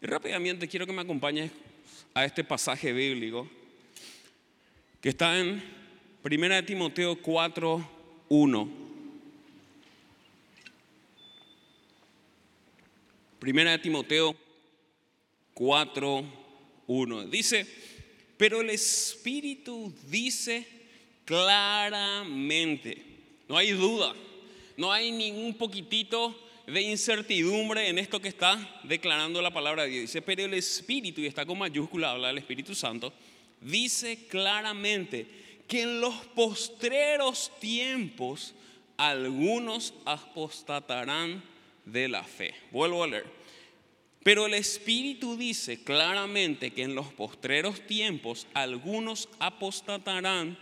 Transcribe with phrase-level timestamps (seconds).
[0.00, 1.50] Y rápidamente quiero que me acompañes
[2.14, 3.48] a este pasaje bíblico
[5.00, 5.62] que está en
[6.22, 7.90] 1 Timoteo 4,
[8.28, 8.68] 1.
[13.40, 14.36] Primera de Timoteo
[15.54, 16.24] 4,
[16.86, 17.24] 1.
[17.26, 17.66] Dice,
[18.36, 20.66] pero el Espíritu dice
[21.24, 23.02] claramente,
[23.48, 24.14] no hay duda,
[24.76, 30.02] no hay ningún poquitito de incertidumbre en esto que está declarando la palabra de Dios.
[30.02, 33.12] Dice, pero el Espíritu, y está con mayúscula, habla del Espíritu Santo,
[33.60, 35.26] dice claramente
[35.66, 38.54] que en los postreros tiempos
[38.98, 41.42] algunos apostatarán
[41.86, 42.54] de la fe.
[42.70, 43.38] Vuelvo a leer.
[44.22, 50.58] Pero el Espíritu dice claramente que en los postreros tiempos algunos apostatarán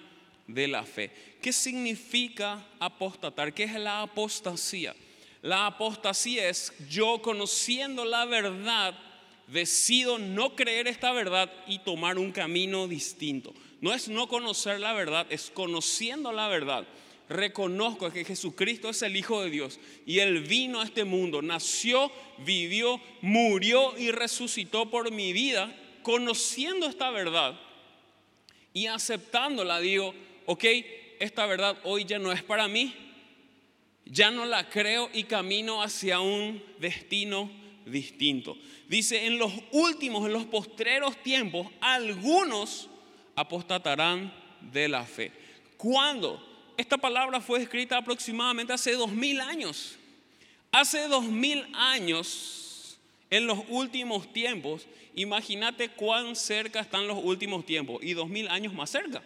[0.47, 1.11] de la fe.
[1.43, 3.53] ¿Qué significa apostatar?
[3.53, 4.95] ¿Qué es la apostasía?
[5.47, 8.99] La apostasía es yo conociendo la verdad,
[9.47, 13.55] decido no creer esta verdad y tomar un camino distinto.
[13.81, 16.85] No es no conocer la verdad, es conociendo la verdad.
[17.29, 22.11] Reconozco que Jesucristo es el Hijo de Dios y Él vino a este mundo, nació,
[22.39, 25.73] vivió, murió y resucitó por mi vida.
[26.03, 27.57] Conociendo esta verdad
[28.73, 30.13] y aceptándola, digo,
[30.47, 30.65] ok,
[31.21, 33.06] esta verdad hoy ya no es para mí,
[34.07, 37.51] ya no la creo y camino hacia un destino
[37.85, 38.57] distinto.
[38.89, 42.89] Dice, en los últimos, en los postreros tiempos, algunos
[43.35, 45.33] apostatarán de la fe.
[45.77, 46.43] ¿Cuándo?
[46.77, 49.97] Esta palabra fue escrita aproximadamente hace dos mil años.
[50.71, 52.99] Hace dos mil años,
[53.31, 58.73] en los últimos tiempos, imagínate cuán cerca están los últimos tiempos y dos mil años
[58.73, 59.23] más cerca.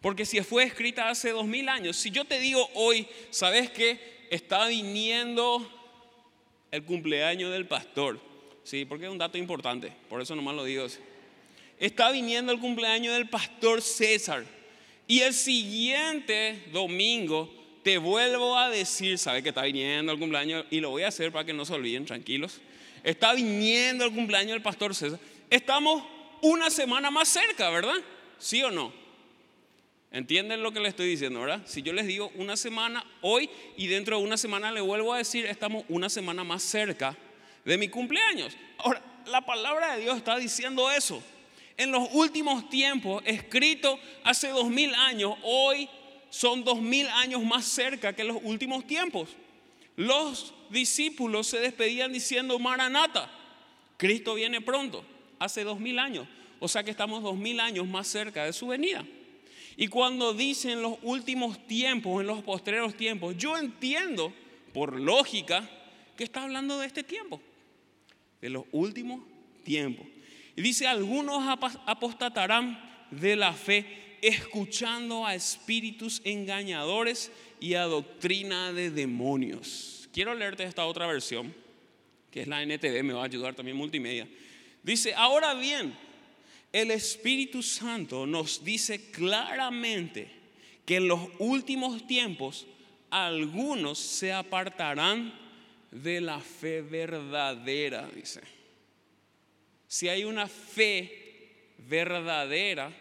[0.00, 4.26] Porque si fue escrita hace dos mil años, si yo te digo hoy, ¿sabes qué?
[4.30, 5.66] Está viniendo
[6.70, 8.20] el cumpleaños del pastor.
[8.62, 10.86] Sí, porque es un dato importante, por eso nomás lo digo
[11.78, 14.44] está viniendo el cumpleaños del pastor César.
[15.06, 17.52] Y el siguiente domingo
[17.82, 20.66] te vuelvo a decir, ¿sabes que está viniendo el cumpleaños?
[20.70, 22.60] Y lo voy a hacer para que no se olviden, tranquilos.
[23.02, 25.18] Está viniendo el cumpleaños del pastor César.
[25.48, 26.02] Estamos
[26.42, 27.96] una semana más cerca, ¿verdad?
[28.38, 28.92] ¿Sí o no?
[30.10, 31.62] ¿Entienden lo que les estoy diciendo, verdad?
[31.66, 35.18] Si yo les digo una semana hoy y dentro de una semana le vuelvo a
[35.18, 37.16] decir, estamos una semana más cerca
[37.64, 38.56] de mi cumpleaños.
[38.78, 41.22] Ahora, la palabra de Dios está diciendo eso
[41.78, 45.88] en los últimos tiempos, escrito hace dos mil años, hoy
[46.28, 49.30] son dos mil años más cerca que los últimos tiempos.
[49.96, 53.30] Los discípulos se despedían diciendo, Maranata,
[53.96, 55.04] Cristo viene pronto,
[55.38, 56.26] hace dos mil años.
[56.60, 59.04] O sea que estamos dos mil años más cerca de su venida.
[59.80, 64.32] Y cuando dicen los últimos tiempos, en los postreros tiempos, yo entiendo
[64.74, 65.70] por lógica
[66.16, 67.40] que está hablando de este tiempo,
[68.40, 69.20] de los últimos
[69.62, 70.04] tiempos.
[70.56, 71.44] Y dice, algunos
[71.86, 77.30] apostatarán de la fe escuchando a espíritus engañadores
[77.60, 80.08] y a doctrina de demonios.
[80.12, 81.54] Quiero leerte esta otra versión,
[82.32, 84.26] que es la NTV, me va a ayudar también multimedia.
[84.82, 85.94] Dice, ahora bien,
[86.72, 90.30] el Espíritu Santo nos dice claramente
[90.84, 92.66] que en los últimos tiempos
[93.10, 95.32] algunos se apartarán
[95.90, 98.58] de la fe verdadera, dice
[99.88, 102.92] si hay una fe verdadera,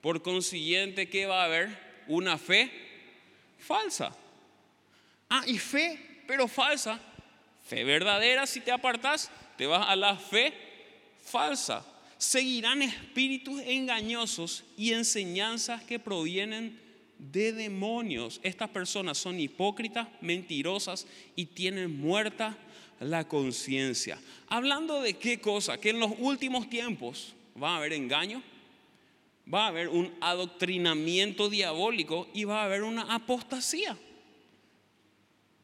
[0.00, 2.02] por consiguiente, ¿qué va a haber?
[2.08, 2.68] Una fe
[3.58, 4.14] falsa.
[5.28, 7.00] Ah, y fe, pero falsa.
[7.62, 10.52] Fe verdadera, si te apartas, te vas a la fe
[11.24, 11.86] falsa.
[12.20, 16.78] Seguirán espíritus engañosos y enseñanzas que provienen
[17.16, 18.40] de demonios.
[18.42, 22.58] Estas personas son hipócritas, mentirosas y tienen muerta
[23.00, 24.18] la conciencia.
[24.48, 25.80] Hablando de qué cosa?
[25.80, 28.42] Que en los últimos tiempos va a haber engaño,
[29.52, 33.96] va a haber un adoctrinamiento diabólico y va a haber una apostasía.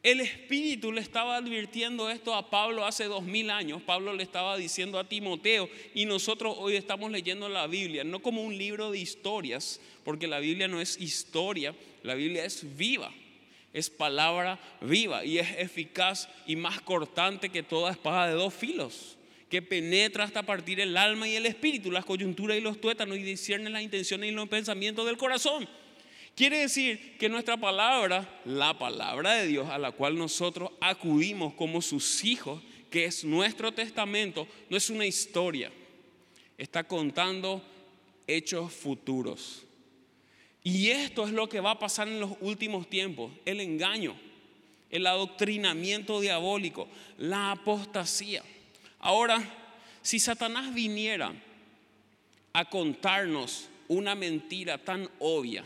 [0.07, 3.81] El Espíritu le estaba advirtiendo esto a Pablo hace dos mil años.
[3.81, 8.41] Pablo le estaba diciendo a Timoteo y nosotros hoy estamos leyendo la Biblia, no como
[8.41, 13.11] un libro de historias, porque la Biblia no es historia, la Biblia es viva
[13.73, 19.17] es palabra viva y es eficaz y más cortante que toda espada de dos filos,
[19.49, 23.23] que penetra hasta partir el alma y el espíritu, las coyunturas y los tuétanos y
[23.23, 25.67] discierne las intenciones y los pensamientos del corazón.
[26.37, 31.81] Quiere decir que nuestra palabra, la palabra de Dios a la cual nosotros acudimos como
[31.81, 32.61] sus hijos,
[32.91, 35.71] que es nuestro testamento, no es una historia,
[36.55, 37.63] está contando
[38.27, 39.63] hechos futuros.
[40.61, 44.15] Y esto es lo que va a pasar en los últimos tiempos, el engaño,
[44.91, 46.87] el adoctrinamiento diabólico,
[47.17, 48.43] la apostasía.
[48.99, 49.41] Ahora,
[50.03, 51.33] si Satanás viniera
[52.53, 55.65] a contarnos una mentira tan obvia,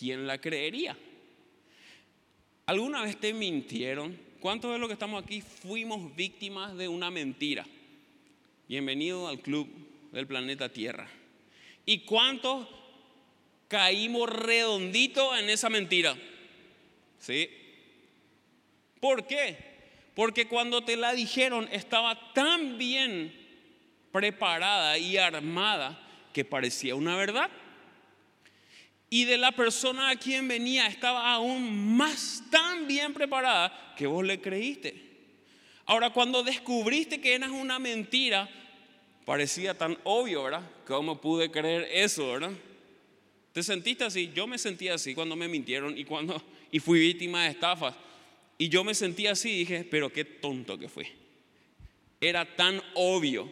[0.00, 0.96] ¿quién la creería?
[2.64, 4.18] ¿Alguna vez te mintieron?
[4.40, 7.66] ¿Cuántos de los que estamos aquí fuimos víctimas de una mentira?
[8.66, 9.68] Bienvenido al club
[10.10, 11.06] del planeta Tierra.
[11.84, 12.66] ¿Y cuántos
[13.68, 16.16] caímos redondito en esa mentira?
[17.18, 17.50] ¿Sí?
[19.00, 19.58] ¿Por qué?
[20.14, 23.34] Porque cuando te la dijeron estaba tan bien
[24.12, 27.50] preparada y armada que parecía una verdad.
[29.10, 34.24] Y de la persona a quien venía estaba aún más tan bien preparada que vos
[34.24, 34.94] le creíste.
[35.84, 38.48] Ahora, cuando descubriste que eras una mentira,
[39.26, 40.62] parecía tan obvio, ¿verdad?
[40.86, 42.52] ¿Cómo pude creer eso, verdad?
[43.52, 44.30] ¿Te sentiste así?
[44.32, 46.40] Yo me sentía así cuando me mintieron y cuando
[46.70, 47.94] y fui víctima de estafas.
[48.58, 51.08] Y yo me sentía así y dije, pero qué tonto que fui.
[52.20, 53.50] Era tan obvio.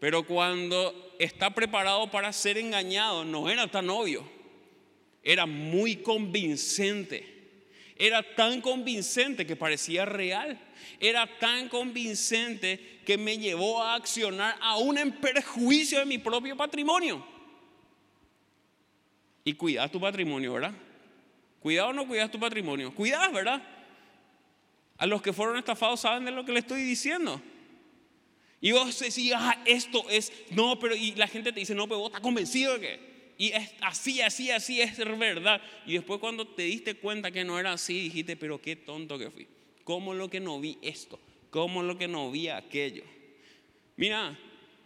[0.00, 4.33] Pero cuando está preparado para ser engañado, no era tan obvio.
[5.24, 7.34] Era muy convincente.
[7.96, 10.60] Era tan convincente que parecía real.
[11.00, 17.26] Era tan convincente que me llevó a accionar aún en perjuicio de mi propio patrimonio.
[19.44, 20.74] Y cuidas tu patrimonio, ¿verdad?
[21.60, 22.94] Cuidado o no cuidas tu patrimonio.
[22.94, 23.62] Cuidas, ¿verdad?
[24.98, 27.40] A los que fueron estafados saben de lo que le estoy diciendo.
[28.60, 32.00] Y vos decís, ah, esto es, no, pero y la gente te dice, no, pero
[32.00, 33.13] vos estás convencido de que.
[33.36, 35.60] Y es así, así, así es verdad.
[35.86, 39.30] Y después cuando te diste cuenta que no era así, dijiste, pero qué tonto que
[39.30, 39.48] fui.
[39.82, 41.18] ¿Cómo lo que no vi esto?
[41.50, 43.04] ¿Cómo lo que no vi aquello?
[43.96, 44.38] Mira,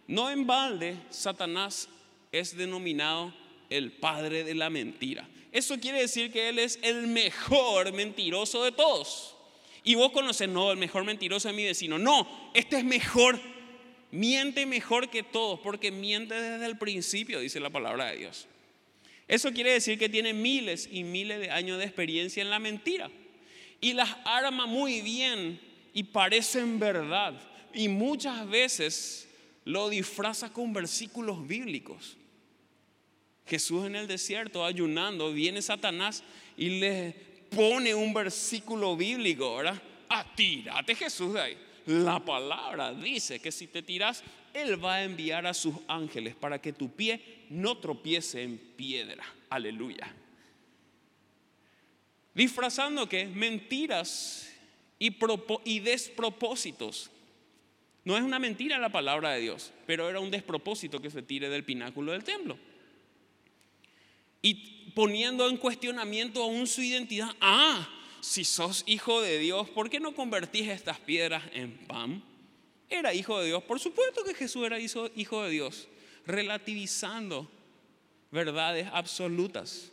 [0.07, 1.89] no en balde Satanás
[2.31, 3.33] es denominado
[3.69, 5.27] el padre de la mentira.
[5.51, 9.35] Eso quiere decir que él es el mejor mentiroso de todos.
[9.83, 11.97] Y vos conoces, no, el mejor mentiroso de mi vecino.
[11.97, 13.39] No, este es mejor.
[14.11, 18.47] Miente mejor que todos, porque miente desde el principio, dice la palabra de Dios.
[19.27, 23.11] Eso quiere decir que tiene miles y miles de años de experiencia en la mentira.
[23.79, 25.59] Y las arma muy bien
[25.93, 27.39] y parecen verdad.
[27.73, 29.29] Y muchas veces
[29.65, 32.17] lo disfraza con versículos bíblicos.
[33.45, 36.23] Jesús en el desierto ayunando, viene Satanás
[36.57, 37.13] y le
[37.55, 39.81] pone un versículo bíblico, ¿verdad?
[40.07, 41.57] Atírate Jesús de ahí.
[41.85, 44.23] La palabra dice que si te tiras,
[44.53, 49.23] Él va a enviar a sus ángeles para que tu pie no tropiece en piedra.
[49.49, 50.13] Aleluya.
[52.33, 54.49] Disfrazando que mentiras
[54.99, 57.09] y, despropósitos.
[58.05, 61.49] No es una mentira la palabra de Dios, pero era un despropósito que se tire
[61.49, 62.57] del pináculo del templo
[64.41, 67.29] y poniendo en cuestionamiento aún su identidad.
[67.41, 67.87] Ah,
[68.21, 72.23] si sos hijo de Dios, ¿por qué no convertís estas piedras en pan?
[72.89, 75.87] Era hijo de Dios, por supuesto que Jesús era hijo de Dios,
[76.25, 77.49] relativizando
[78.31, 79.91] verdades absolutas.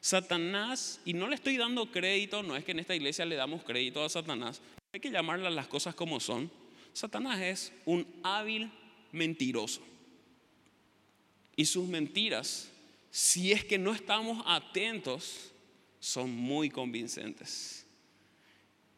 [0.00, 3.64] Satanás, y no le estoy dando crédito, no es que en esta iglesia le damos
[3.64, 4.60] crédito a Satanás,
[4.92, 6.50] hay que llamarlas las cosas como son.
[6.92, 8.70] Satanás es un hábil
[9.12, 9.82] mentiroso.
[11.56, 12.70] Y sus mentiras
[13.10, 15.50] si es que no estamos atentos,
[16.00, 17.86] son muy convincentes.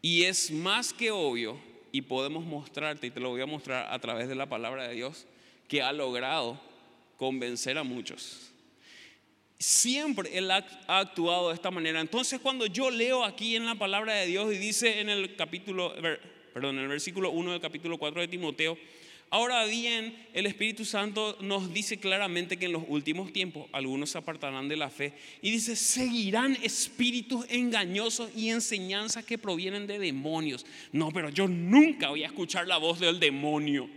[0.02, 1.58] Y es más que obvio,
[1.92, 4.94] y podemos mostrarte, y te lo voy a mostrar a través de la palabra de
[4.94, 5.26] Dios,
[5.68, 6.60] que ha logrado
[7.16, 8.50] convencer a muchos.
[9.58, 12.00] Siempre Él ha actuado de esta manera.
[12.00, 15.94] Entonces cuando yo leo aquí en la palabra de Dios y dice en el capítulo,
[16.54, 18.78] perdón, en el versículo 1 del capítulo 4 de Timoteo,
[19.32, 24.18] Ahora bien, el Espíritu Santo nos dice claramente que en los últimos tiempos algunos se
[24.18, 30.66] apartarán de la fe y dice, seguirán espíritus engañosos y enseñanzas que provienen de demonios.
[30.90, 33.88] No, pero yo nunca voy a escuchar la voz del demonio.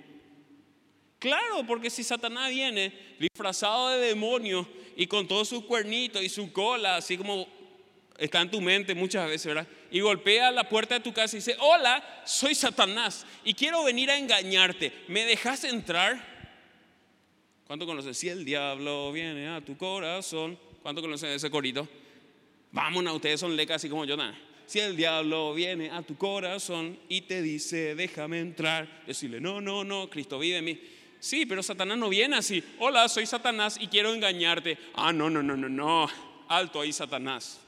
[1.17, 6.51] Claro, porque si Satanás viene disfrazado de demonio y con todos sus cuernitos y su
[6.51, 7.47] cola, así como
[8.25, 9.67] está en tu mente muchas veces, ¿verdad?
[9.91, 14.09] Y golpea la puerta de tu casa y dice, hola, soy Satanás y quiero venir
[14.09, 14.93] a engañarte.
[15.07, 16.33] ¿Me dejas entrar?
[17.67, 18.17] ¿Cuánto conoces?
[18.17, 20.57] Si el diablo viene a tu corazón.
[20.81, 21.87] ¿Cuánto conocen ese corito?
[22.71, 24.17] Vámonos, ustedes son lecas así como yo.
[24.17, 24.37] Nada.
[24.65, 29.83] Si el diablo viene a tu corazón y te dice, déjame entrar, decirle, no, no,
[29.83, 30.79] no, Cristo vive en mí.
[31.19, 32.63] Sí, pero Satanás no viene así.
[32.79, 34.77] Hola, soy Satanás y quiero engañarte.
[34.95, 36.09] Ah, no, no, no, no, no.
[36.49, 37.61] Alto ahí, Satanás.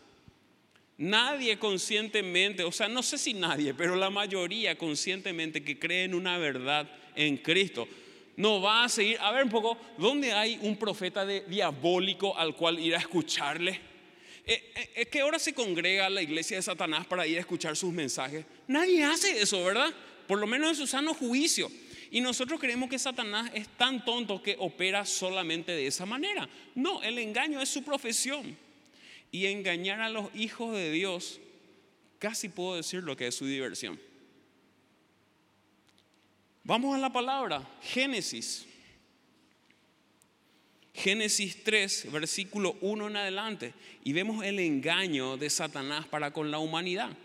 [0.97, 6.15] Nadie conscientemente, o sea, no sé si nadie, pero la mayoría conscientemente que cree en
[6.15, 7.87] una verdad en Cristo,
[8.37, 9.17] no va a seguir.
[9.19, 13.79] A ver un poco, ¿dónde hay un profeta diabólico al cual ir a escucharle?
[14.45, 17.75] Eh, eh, ¿Es que ahora se congrega la iglesia de Satanás para ir a escuchar
[17.75, 18.45] sus mensajes?
[18.67, 19.93] Nadie hace eso, ¿verdad?
[20.27, 21.69] Por lo menos en su sano juicio.
[22.11, 26.47] Y nosotros creemos que Satanás es tan tonto que opera solamente de esa manera.
[26.75, 28.55] No, el engaño es su profesión.
[29.31, 31.39] Y engañar a los hijos de Dios,
[32.19, 33.99] casi puedo decir lo que es su diversión.
[36.63, 38.65] Vamos a la palabra, Génesis.
[40.95, 46.59] Génesis 3, versículo 1 en adelante, y vemos el engaño de Satanás para con la
[46.59, 47.15] humanidad.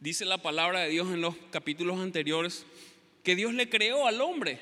[0.00, 2.64] Dice la palabra de Dios en los capítulos anteriores
[3.24, 4.60] que Dios le creó al hombre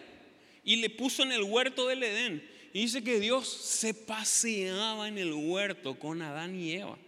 [0.65, 2.56] y le puso en el huerto del Edén.
[2.77, 6.99] Y dice que Dios se paseaba en el huerto con Adán y Eva.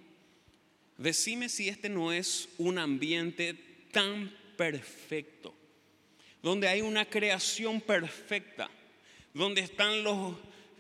[0.97, 3.53] Decime si este no es un ambiente
[3.93, 5.55] tan perfecto,
[6.43, 8.71] donde hay una creación perfecta,
[9.35, 9.91] donde están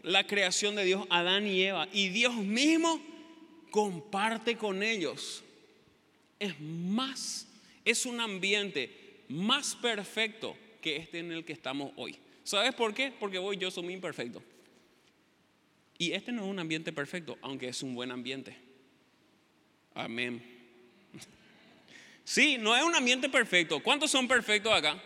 [0.04, 2.98] la creación de Dios, Adán y Eva, y Dios mismo
[3.70, 5.44] comparte con ellos
[6.38, 7.46] es más,
[7.84, 12.16] es un ambiente más perfecto que este en el que estamos hoy.
[12.42, 13.12] ¿Sabes por qué?
[13.20, 14.42] Porque vos y yo somos imperfectos.
[15.98, 18.56] Y este no es un ambiente perfecto, aunque es un buen ambiente.
[19.94, 20.40] Amén.
[22.22, 23.82] Sí, no es un ambiente perfecto.
[23.82, 25.02] ¿Cuántos son perfectos acá?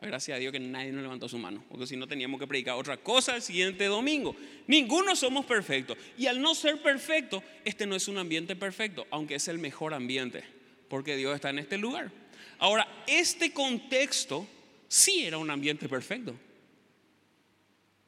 [0.00, 2.74] Gracias a Dios que nadie nos levantó su mano, porque si no teníamos que predicar
[2.74, 4.34] otra cosa el siguiente domingo.
[4.66, 5.98] Ninguno somos perfectos.
[6.16, 9.92] Y al no ser perfecto, este no es un ambiente perfecto, aunque es el mejor
[9.92, 10.42] ambiente,
[10.88, 12.10] porque Dios está en este lugar.
[12.58, 14.48] Ahora, este contexto
[14.88, 16.34] sí era un ambiente perfecto.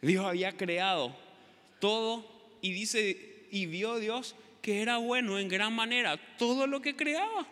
[0.01, 1.15] Dios había creado
[1.83, 2.25] todo
[2.61, 7.45] y dice, y vio Dios que era bueno en gran manera todo lo que creaba.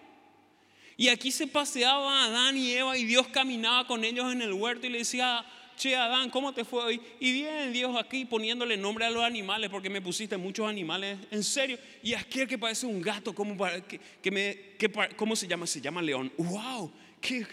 [0.96, 4.87] Y aquí se paseaba Adán y Eva y Dios caminaba con ellos en el huerto
[4.87, 5.44] y le decía,
[5.76, 7.00] che Adán, ¿cómo te fue hoy?
[7.18, 11.42] Y viene Dios aquí poniéndole nombre a los animales porque me pusiste muchos animales, en
[11.42, 11.76] serio.
[12.00, 13.56] Y aquel que parece un gato, ¿cómo,
[13.88, 15.66] que, ¿cómo se llama?
[15.66, 16.30] Se llama león.
[16.38, 16.92] ¡Wow!
[17.20, 17.44] ¡Qué,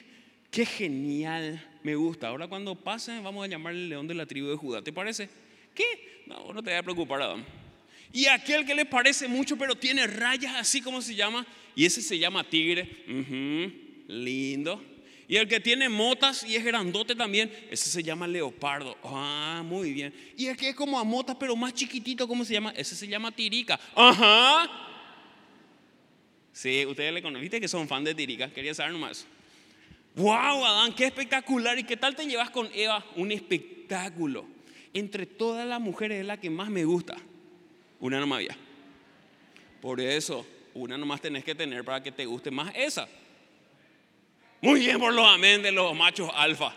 [0.51, 1.79] qué genial!
[1.81, 2.27] Me gusta.
[2.27, 4.83] Ahora cuando pase vamos a llamarle león de la tribu de Judá.
[4.83, 5.46] ¿Te parece?
[5.77, 6.23] ¿Qué?
[6.25, 7.45] No, no te voy a preocupar, Adán.
[8.11, 12.01] Y aquel que le parece mucho pero tiene rayas así como se llama, y ese
[12.01, 12.89] se llama tigre.
[14.07, 14.83] lindo.
[15.29, 18.97] Y el que tiene motas y es grandote también, ese se llama leopardo.
[19.03, 20.13] Ah, muy bien.
[20.35, 22.71] Y el que es como a motas pero más chiquitito, ¿cómo se llama?
[22.75, 23.79] Ese se llama tirica.
[23.93, 24.69] Ajá.
[26.53, 29.27] Sí, ustedes le conocen, viste que son fan de tirica, quería saber nomás.
[30.15, 31.77] Wow, Adán, qué espectacular.
[31.77, 33.05] ¿Y qué tal te llevas con Eva?
[33.15, 34.56] Un espectáculo.
[34.93, 37.17] Entre todas las mujeres es la que más me gusta.
[37.99, 38.57] Una nomás había.
[39.81, 43.07] Por eso una nomás tenés que tener para que te guste más esa.
[44.61, 46.73] Muy bien por los amén de los machos alfa.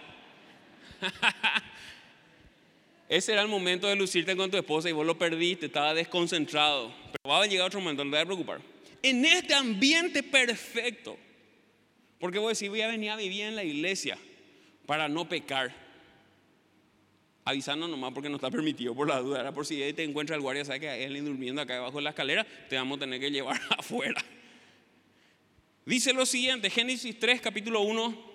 [3.08, 6.92] Ese era el momento de lucirte con tu esposa y vos lo perdiste, estaba desconcentrado.
[7.10, 8.60] Pero va a llegar otro momento, no te voy a preocupar.
[9.02, 11.16] En este ambiente perfecto,
[12.18, 14.16] porque vos decís, voy a venir a vivir en la iglesia
[14.86, 15.74] para no pecar
[17.50, 19.40] avisando nomás porque no está permitido por la duda.
[19.40, 22.02] Era por si te encuentra el guardia, sabe que hay alguien durmiendo acá debajo de
[22.02, 24.24] la escalera, te vamos a tener que llevar afuera.
[25.84, 28.30] Dice lo siguiente, Génesis 3, capítulo 1,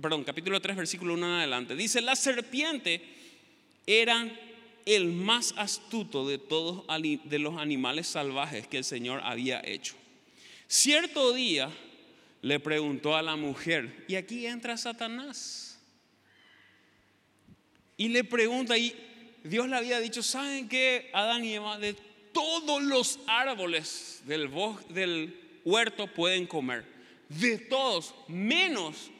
[0.00, 1.74] perdón, capítulo 3, versículo 1 en adelante.
[1.74, 3.02] Dice, la serpiente
[3.86, 4.30] era
[4.84, 6.84] el más astuto de todos
[7.24, 9.94] de los animales salvajes que el Señor había hecho.
[10.66, 11.70] Cierto día
[12.42, 15.67] le preguntó a la mujer, y aquí entra Satanás
[17.98, 18.94] y le pregunta, y
[19.44, 21.78] Dios le había dicho, ¿saben qué, Adán y Eva?
[21.78, 21.94] De
[22.32, 24.48] todos los árboles del,
[24.88, 26.84] del huerto pueden comer.
[27.28, 29.10] De todos, menos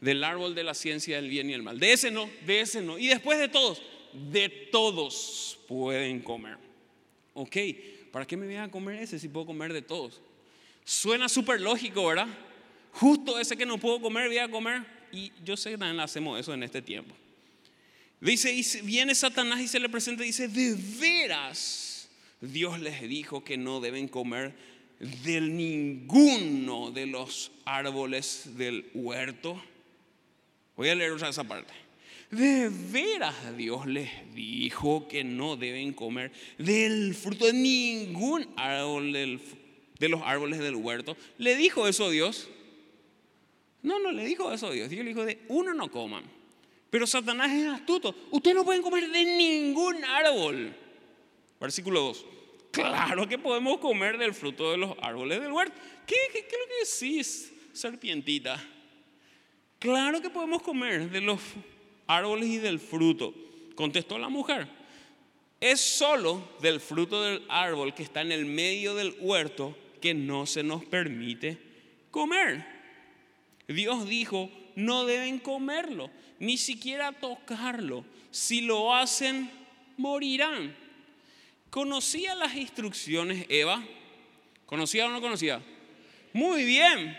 [0.00, 1.78] del árbol de la ciencia del bien y el mal.
[1.78, 2.98] De ese no, de ese no.
[2.98, 3.80] Y después de todos,
[4.12, 6.58] de todos pueden comer.
[7.34, 7.56] Ok,
[8.10, 10.20] ¿para qué me voy a comer ese si puedo comer de todos?
[10.84, 12.28] Suena súper lógico, ¿verdad?
[12.92, 14.84] Justo ese que no puedo comer, voy a comer.
[15.12, 17.14] Y yo sé que también hacemos eso en este tiempo.
[18.24, 22.08] Dice, y viene Satanás y se le presenta dice, de veras,
[22.40, 24.54] Dios les dijo que no deben comer
[24.98, 29.62] de ninguno de los árboles del huerto.
[30.74, 31.74] Voy a leer otra esa parte.
[32.30, 40.08] De veras Dios les dijo que no deben comer del fruto de ningún árbol de
[40.08, 41.14] los árboles del huerto.
[41.36, 42.48] ¿Le dijo eso Dios?
[43.82, 44.88] No, no le dijo eso Dios.
[44.88, 46.24] Dios le dijo de uno no coman.
[46.94, 48.14] Pero Satanás es astuto.
[48.30, 50.72] Ustedes no pueden comer de ningún árbol.
[51.60, 52.26] Versículo 2.
[52.70, 55.74] Claro que podemos comer del fruto de los árboles del huerto.
[56.06, 58.64] ¿Qué, qué, es lo que decís, serpientita?
[59.80, 61.40] Claro que podemos comer de los
[62.06, 63.34] árboles y del fruto.
[63.74, 64.68] Contestó la mujer.
[65.60, 70.46] Es solo del fruto del árbol que está en el medio del huerto que no
[70.46, 71.58] se nos permite
[72.12, 72.64] comer.
[73.66, 78.04] Dios dijo, no deben comerlo, ni siquiera tocarlo.
[78.30, 79.50] Si lo hacen,
[79.96, 80.76] morirán.
[81.70, 83.82] ¿Conocía las instrucciones Eva?
[84.66, 85.60] ¿Conocía o no conocía?
[86.32, 87.16] Muy bien.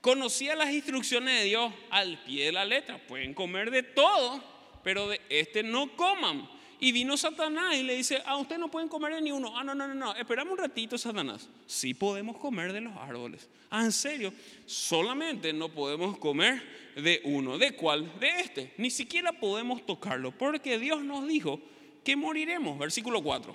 [0.00, 2.98] Conocía las instrucciones de Dios al pie de la letra.
[3.06, 4.42] Pueden comer de todo,
[4.84, 6.48] pero de este no coman.
[6.80, 9.56] Y vino Satanás y le dice, ah, ustedes no pueden comer de ni uno.
[9.56, 11.48] Ah, no, no, no, no, esperamos un ratito, Satanás.
[11.66, 13.48] Sí podemos comer de los árboles.
[13.68, 14.32] Ah, en serio,
[14.64, 16.62] solamente no podemos comer
[16.94, 17.58] de uno.
[17.58, 18.18] ¿De cuál?
[18.20, 18.74] De este.
[18.76, 21.60] Ni siquiera podemos tocarlo, porque Dios nos dijo
[22.04, 22.78] que moriremos.
[22.78, 23.54] Versículo 4.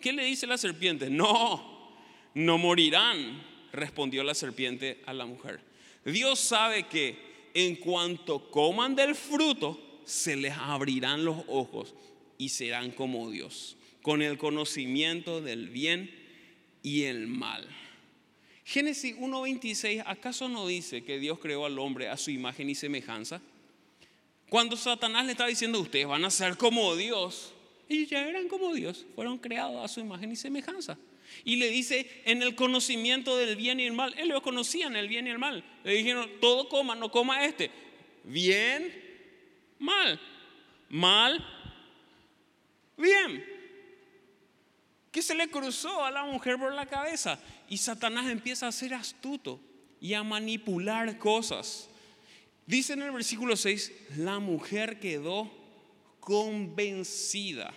[0.00, 1.10] ¿Qué le dice la serpiente?
[1.10, 1.94] No,
[2.34, 3.40] no morirán,
[3.72, 5.60] respondió la serpiente a la mujer.
[6.04, 11.94] Dios sabe que en cuanto coman del fruto, se les abrirán los ojos
[12.36, 16.10] y serán como Dios, con el conocimiento del bien
[16.82, 17.68] y el mal.
[18.64, 23.40] Génesis 1.26, ¿acaso no dice que Dios creó al hombre a su imagen y semejanza?
[24.48, 27.52] Cuando Satanás le está diciendo, ustedes van a ser como Dios,
[27.88, 30.98] ellos ya eran como Dios, fueron creados a su imagen y semejanza.
[31.44, 35.06] Y le dice, en el conocimiento del bien y el mal, ellos lo conocían el
[35.06, 35.64] bien y el mal.
[35.84, 37.70] Le dijeron, todo coma, no coma este.
[38.24, 39.09] Bien,
[39.80, 40.20] mal.
[40.88, 41.44] Mal,
[42.96, 43.44] bien.
[45.10, 47.38] ¿Qué se le cruzó a la mujer por la cabeza?
[47.68, 49.60] Y Satanás empieza a ser astuto
[50.00, 51.88] y a manipular cosas.
[52.66, 55.50] Dice en el versículo 6, la mujer quedó
[56.20, 57.72] convencida.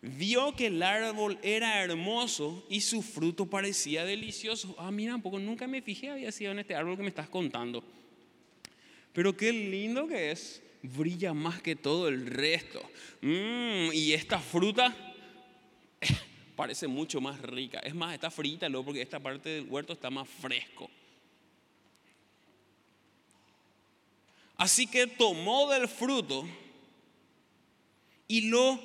[0.00, 4.74] Vio que el árbol era hermoso y su fruto parecía delicioso.
[4.78, 7.28] Ah, mira, un poco nunca me fijé había sido en este árbol que me estás
[7.28, 7.82] contando.
[9.12, 10.62] Pero qué lindo que es
[10.96, 12.82] brilla más que todo el resto.
[13.22, 14.96] Mm, y esta fruta
[16.56, 17.78] parece mucho más rica.
[17.80, 20.90] Es más, está frita luego porque esta parte del huerto está más fresco.
[24.56, 26.44] Así que tomó del fruto
[28.26, 28.80] y lo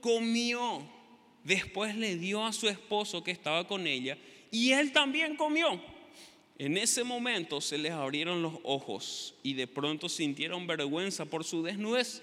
[0.00, 0.86] comió.
[1.42, 4.18] Después le dio a su esposo que estaba con ella
[4.50, 5.80] y él también comió.
[6.58, 11.62] En ese momento se les abrieron los ojos y de pronto sintieron vergüenza por su
[11.62, 12.22] desnudez.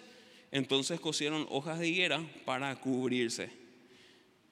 [0.52, 3.50] Entonces cosieron hojas de higuera para cubrirse.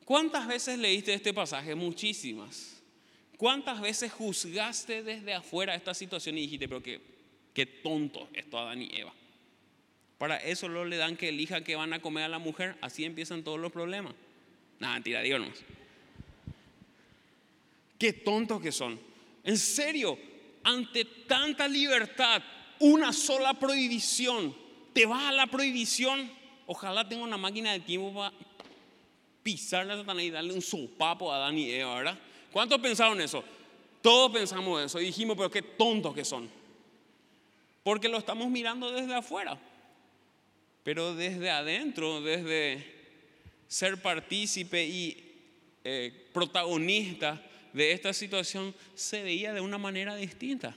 [0.05, 1.75] ¿Cuántas veces leíste este pasaje?
[1.75, 2.81] Muchísimas.
[3.37, 6.99] ¿Cuántas veces juzgaste desde afuera esta situación y dijiste, pero qué,
[7.53, 9.13] qué tonto esto Adán y Eva?
[10.17, 12.75] Para eso lo le dan que elijan que van a comer a la mujer.
[12.81, 14.13] Así empiezan todos los problemas.
[14.79, 15.37] Nada, mentira, digo
[17.97, 19.08] Qué tontos que son.
[19.43, 20.17] En serio,
[20.63, 22.41] ante tanta libertad,
[22.79, 24.55] una sola prohibición,
[24.93, 26.31] te vas a la prohibición.
[26.65, 28.33] Ojalá tenga una máquina de tiempo para
[29.43, 32.19] pisarle a Satanás y darle un sopapo a Adán y Eva, ¿verdad?
[32.51, 33.43] ¿Cuántos pensaron eso?
[34.01, 36.49] Todos pensamos eso y dijimos, pero qué tontos que son.
[37.83, 39.59] Porque lo estamos mirando desde afuera.
[40.83, 42.99] Pero desde adentro, desde
[43.67, 45.25] ser partícipe y
[45.83, 47.41] eh, protagonista
[47.73, 50.75] de esta situación se veía de una manera distinta.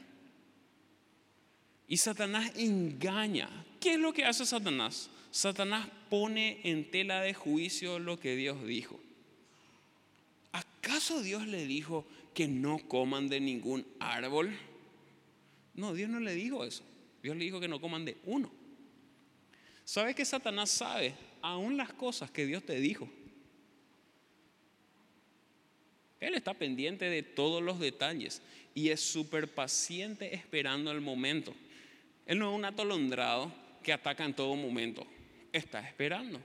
[1.89, 3.49] Y Satanás engaña.
[3.81, 5.11] ¿Qué es lo que hace Satanás?
[5.31, 9.01] Satanás pone en tela de juicio lo que Dios dijo.
[10.53, 14.57] ¿Acaso Dios le dijo que no coman de ningún árbol?
[15.75, 16.83] No, Dios no le dijo eso.
[17.23, 18.51] Dios le dijo que no coman de uno.
[19.85, 23.09] ¿Sabes que Satanás sabe aún las cosas que Dios te dijo?
[26.23, 28.43] Él está pendiente de todos los detalles
[28.77, 31.53] y es súper paciente esperando el momento.
[32.27, 35.05] Él no es un atolondrado que ataca en todo momento.
[35.53, 36.41] Está esperando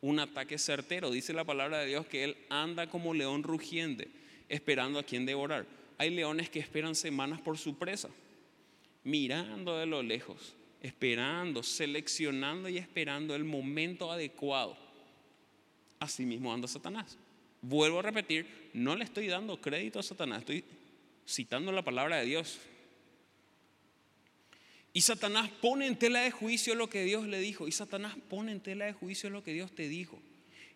[0.00, 1.10] un ataque certero.
[1.10, 4.06] Dice la palabra de Dios que Él anda como león rugiente,
[4.48, 5.66] esperando a quien devorar.
[5.98, 8.10] Hay leones que esperan semanas por su presa,
[9.02, 14.76] mirando de lo lejos, esperando, seleccionando y esperando el momento adecuado.
[15.98, 17.18] Así mismo anda Satanás.
[17.60, 20.64] Vuelvo a repetir, no le estoy dando crédito a Satanás, estoy
[21.26, 22.58] citando la palabra de Dios.
[24.92, 27.68] Y Satanás pone en tela de juicio lo que Dios le dijo.
[27.68, 30.18] Y Satanás pone en tela de juicio lo que Dios te dijo.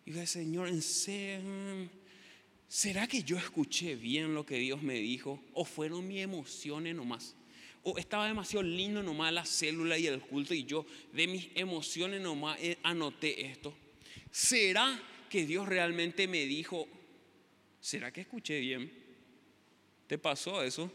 [0.05, 0.69] Y dice, Señor.
[2.67, 5.41] ¿será que yo escuché bien lo que Dios me dijo?
[5.53, 7.35] ¿O fueron mis emociones nomás?
[7.83, 12.21] ¿O estaba demasiado lindo nomás la célula y el culto y yo de mis emociones
[12.21, 13.73] nomás anoté esto?
[14.31, 14.99] ¿Será
[15.33, 16.87] que Dios realmente me dijo,
[17.81, 18.93] ¿será que escuché bien?
[20.05, 20.91] ¿Te pasó eso?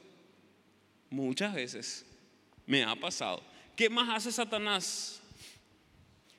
[1.10, 2.06] Muchas veces
[2.64, 3.42] me ha pasado.
[3.74, 5.20] ¿Qué más hace Satanás?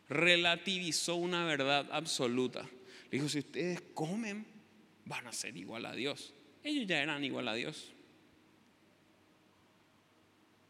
[0.08, 2.66] Relativizó una verdad absoluta.
[3.12, 4.46] dijo, si ustedes comen,
[5.04, 6.34] van a ser igual a Dios.
[6.64, 7.92] Ellos ya eran igual a Dios.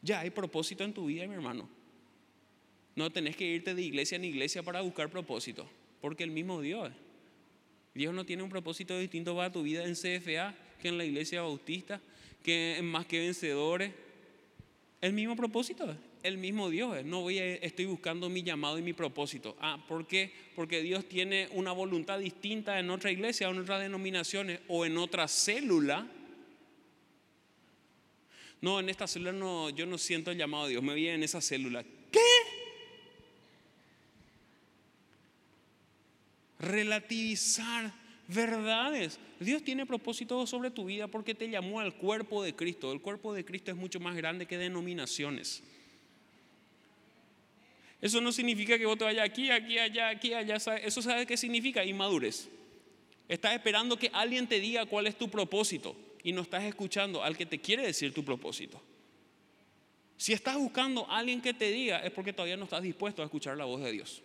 [0.02, 1.70] Ya hay propósito en tu vida, mi hermano.
[2.96, 5.70] No tenés que irte de iglesia en iglesia para buscar propósito,
[6.02, 6.92] porque el mismo Dios.
[8.00, 11.42] Dios no tiene un propósito distinto para tu vida en CFA que en la iglesia
[11.42, 12.00] bautista,
[12.42, 13.92] que en más que vencedores.
[15.02, 17.04] El mismo propósito, el mismo Dios.
[17.04, 19.58] No voy a, estoy buscando mi llamado y mi propósito.
[19.60, 20.32] Ah, ¿por qué?
[20.56, 25.28] Porque Dios tiene una voluntad distinta en otra iglesia, en otras denominaciones o en otra
[25.28, 26.08] célula.
[28.62, 31.22] No, en esta célula no, yo no siento el llamado de Dios, me voy en
[31.22, 31.84] esa célula.
[32.10, 32.20] ¿Qué?
[36.60, 37.94] Relativizar
[38.28, 39.20] verdades.
[39.40, 42.92] Dios tiene propósito sobre tu vida porque te llamó al cuerpo de Cristo.
[42.92, 45.64] El cuerpo de Cristo es mucho más grande que denominaciones.
[48.02, 50.56] Eso no significa que vos te vayas aquí, aquí, allá, aquí, allá.
[50.56, 52.48] Eso sabe qué significa inmadurez.
[53.28, 57.38] Estás esperando que alguien te diga cuál es tu propósito y no estás escuchando al
[57.38, 58.82] que te quiere decir tu propósito.
[60.18, 63.26] Si estás buscando a alguien que te diga es porque todavía no estás dispuesto a
[63.26, 64.22] escuchar la voz de Dios.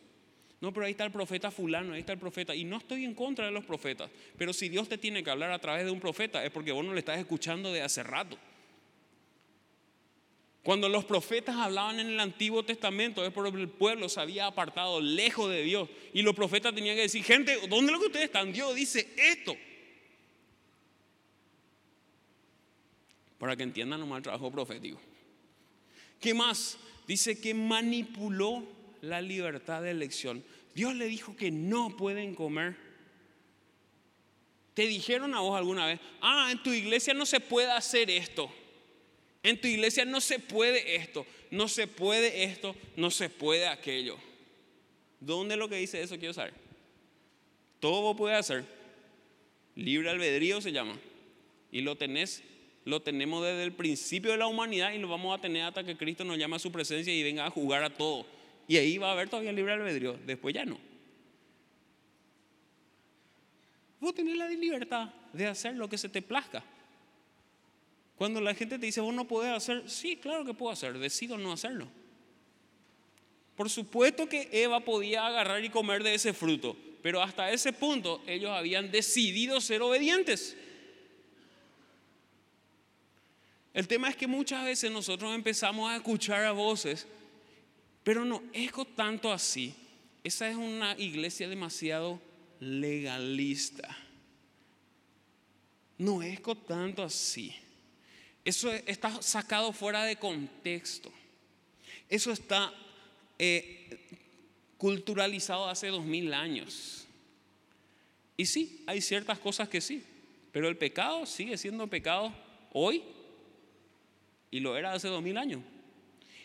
[0.64, 2.54] No, pero ahí está el profeta fulano, ahí está el profeta.
[2.54, 4.10] Y no estoy en contra de los profetas.
[4.38, 6.82] Pero si Dios te tiene que hablar a través de un profeta es porque vos
[6.82, 8.38] no le estás escuchando de hace rato.
[10.62, 15.02] Cuando los profetas hablaban en el Antiguo Testamento es porque el pueblo se había apartado
[15.02, 15.86] lejos de Dios.
[16.14, 18.50] Y los profetas tenían que decir, gente, ¿dónde es lo que ustedes están?
[18.50, 19.54] Dios dice esto.
[23.36, 24.98] Para que entiendan nomás el trabajo profético.
[26.18, 26.78] ¿Qué más?
[27.06, 28.66] Dice que manipuló
[29.02, 30.42] la libertad de elección.
[30.74, 32.76] Dios le dijo que no pueden comer.
[34.74, 38.50] ¿Te dijeron a vos alguna vez, ah, en tu iglesia no se puede hacer esto?
[39.44, 44.16] En tu iglesia no se puede esto, no se puede esto, no se puede aquello.
[45.20, 46.18] ¿Dónde lo que dice eso?
[46.18, 46.54] Quiero saber.
[47.78, 48.64] Todo vos puedes hacer.
[49.76, 50.98] Libre albedrío se llama.
[51.70, 52.42] Y lo tenés,
[52.84, 55.96] lo tenemos desde el principio de la humanidad y lo vamos a tener hasta que
[55.96, 58.26] Cristo nos llame a su presencia y venga a jugar a todo.
[58.66, 60.18] Y ahí va a haber todavía libre albedrío.
[60.24, 60.78] Después ya no.
[64.00, 66.62] Vos tenés la libertad de hacer lo que se te plazca.
[68.16, 71.36] Cuando la gente te dice, vos no podés hacer, sí, claro que puedo hacer, decido
[71.36, 71.88] no hacerlo.
[73.56, 78.22] Por supuesto que Eva podía agarrar y comer de ese fruto, pero hasta ese punto
[78.26, 80.56] ellos habían decidido ser obedientes.
[83.72, 87.06] El tema es que muchas veces nosotros empezamos a escuchar a voces,
[88.04, 89.74] pero no es tanto así.
[90.22, 92.20] Esa es una iglesia demasiado
[92.60, 93.96] legalista.
[95.98, 97.54] No es tanto así.
[98.44, 101.10] Eso está sacado fuera de contexto.
[102.08, 102.72] Eso está
[103.38, 103.98] eh,
[104.76, 107.06] culturalizado hace dos mil años.
[108.36, 110.04] Y sí, hay ciertas cosas que sí,
[110.52, 112.34] pero el pecado sigue siendo pecado
[112.72, 113.02] hoy
[114.50, 115.62] y lo era hace dos mil años.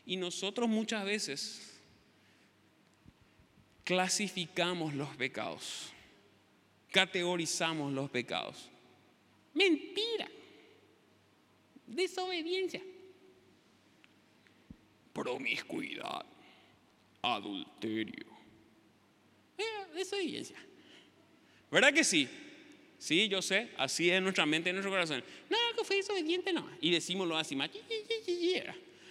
[0.09, 1.71] Y nosotros muchas veces
[3.83, 5.91] clasificamos los pecados,
[6.89, 8.71] categorizamos los pecados.
[9.53, 10.27] Mentira.
[11.85, 12.81] Desobediencia.
[15.13, 16.25] Promiscuidad.
[17.21, 18.25] Adulterio.
[19.59, 20.57] Eh, desobediencia.
[21.69, 22.27] ¿Verdad que sí?
[22.97, 25.23] Sí, yo sé, así es nuestra mente y nuestro corazón.
[25.51, 26.67] No, que fue desobediente, no.
[26.81, 27.69] Y decímoslo así más.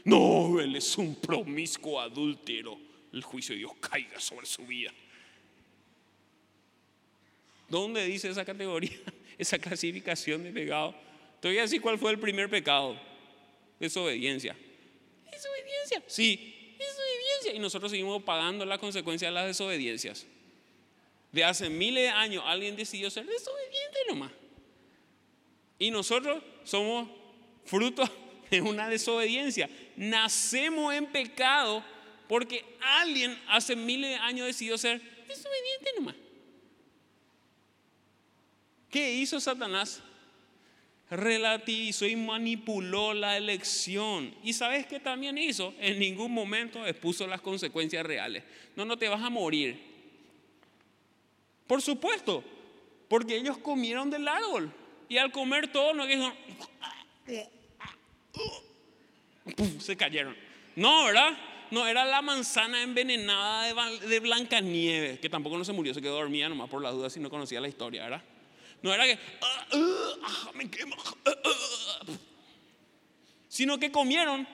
[0.05, 2.79] No, él es un promiscuo adúltero.
[3.13, 4.93] El juicio de Dios caiga sobre su vida.
[7.69, 8.99] ¿Dónde dice esa categoría,
[9.39, 10.95] esa clasificación de pecado?
[11.41, 12.99] Te voy a decir cuál fue el primer pecado.
[13.79, 14.57] Desobediencia.
[15.31, 16.03] Desobediencia.
[16.07, 17.55] Sí, desobediencia.
[17.55, 20.27] Y nosotros seguimos pagando las consecuencias de las desobediencias.
[21.31, 24.33] De hace miles de años alguien decidió ser desobediente nomás.
[25.79, 27.09] Y nosotros somos
[27.65, 28.03] fruto
[28.51, 29.69] de una desobediencia.
[29.97, 31.85] Nacemos en pecado
[32.29, 36.15] porque alguien hace miles de años decidió ser desobediente nomás.
[38.91, 40.03] ¿Qué hizo Satanás?
[41.11, 44.35] relativizó y manipuló la elección.
[44.43, 45.75] ¿Y sabes qué también hizo?
[45.79, 48.45] En ningún momento expuso las consecuencias reales.
[48.77, 49.81] No, no te vas a morir.
[51.67, 52.45] Por supuesto,
[53.09, 54.73] porque ellos comieron del árbol.
[55.09, 56.05] Y al comer todo, no
[59.79, 60.37] se cayeron.
[60.77, 61.37] No, ¿verdad?
[61.71, 66.15] No, era la manzana envenenada de, de Blancanieves, que tampoco no se murió, se quedó
[66.15, 68.23] dormida nomás por las dudas si no conocía la historia, ¿verdad?
[68.83, 70.97] No era que, ah, ah, ah, me quemo,
[73.49, 74.47] sino que comieron,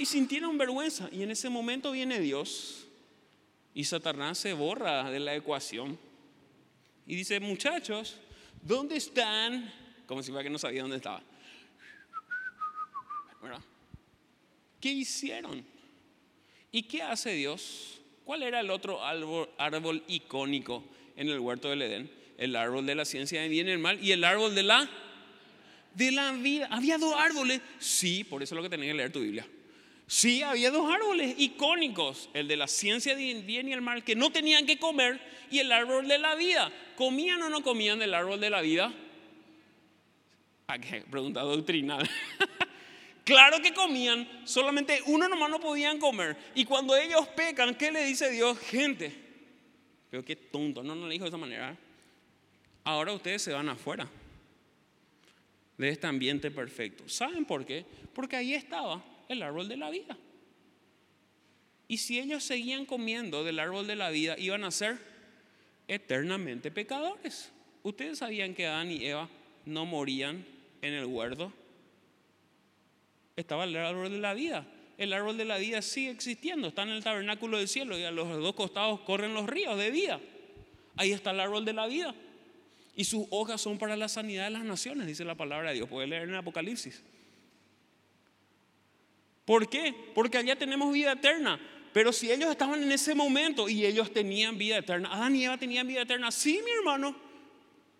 [0.00, 1.08] y sintieron vergüenza.
[1.12, 2.86] Y en ese momento viene Dios
[3.74, 5.98] y Satanás se borra de la ecuación
[7.06, 8.16] y dice, muchachos,
[8.62, 9.72] ¿dónde están?
[10.06, 11.22] Como si fuera que no sabía dónde estaba.
[14.80, 15.64] ¿Qué hicieron?
[16.70, 18.00] ¿Y qué hace Dios?
[18.24, 20.84] ¿Cuál era el otro árbol, árbol icónico
[21.16, 22.10] en el huerto del Edén?
[22.36, 24.88] El árbol de la ciencia de bien y el mal y el árbol de la
[25.94, 26.68] de la vida.
[26.70, 27.60] ¿Había dos árboles?
[27.80, 29.46] Sí, por eso es lo que tenés que leer tu Biblia.
[30.06, 34.14] Sí, había dos árboles icónicos, el de la ciencia del bien y el mal, que
[34.14, 35.20] no tenían que comer,
[35.50, 36.72] y el árbol de la vida.
[36.96, 38.92] ¿Comían o no comían del árbol de la vida?
[40.68, 41.02] ¿A qué?
[41.10, 42.08] Pregunta doctrinal.
[43.28, 46.34] claro que comían, solamente uno nomás no podían comer.
[46.54, 48.58] Y cuando ellos pecan, ¿qué le dice Dios?
[48.58, 49.12] Gente,
[50.10, 51.76] pero qué tonto, no, no le dijo de esa manera.
[52.84, 54.08] Ahora ustedes se van afuera
[55.76, 57.06] de este ambiente perfecto.
[57.06, 57.84] ¿Saben por qué?
[58.14, 60.16] Porque ahí estaba el árbol de la vida.
[61.86, 64.98] Y si ellos seguían comiendo del árbol de la vida, iban a ser
[65.86, 67.52] eternamente pecadores.
[67.82, 69.28] Ustedes sabían que Adán y Eva
[69.66, 70.46] no morían
[70.80, 71.52] en el huerto.
[73.38, 74.66] Estaba el árbol de la vida.
[74.96, 78.10] El árbol de la vida sigue existiendo, está en el tabernáculo del cielo y a
[78.10, 80.20] los dos costados corren los ríos de vida.
[80.96, 82.16] Ahí está el árbol de la vida.
[82.96, 85.88] Y sus hojas son para la sanidad de las naciones, dice la palabra de Dios.
[85.88, 87.04] Puede leer en Apocalipsis.
[89.44, 89.94] ¿Por qué?
[90.16, 91.60] Porque allá tenemos vida eterna.
[91.92, 95.56] Pero si ellos estaban en ese momento y ellos tenían vida eterna, Adán y Eva
[95.58, 97.14] tenían vida eterna, sí, mi hermano,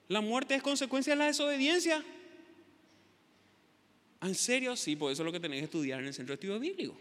[0.08, 2.02] la muerte es consecuencia de la desobediencia.
[4.20, 4.76] ¿En serio?
[4.76, 6.98] Sí, por eso es lo que tenés que estudiar en el centro de estudio bíblico.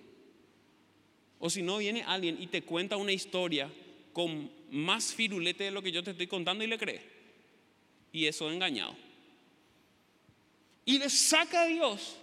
[1.40, 3.72] O si no, viene alguien y te cuenta una historia
[4.14, 7.18] con más firulete de lo que yo te estoy contando y le crees
[8.12, 8.96] y eso engañado.
[10.86, 12.18] Y le saca a Dios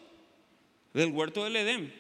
[0.93, 1.95] del huerto del Edén